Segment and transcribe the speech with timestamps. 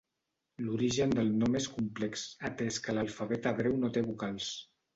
[0.67, 4.53] L'origen del nom és complex, atès que l'alfabet hebreu no té vocals.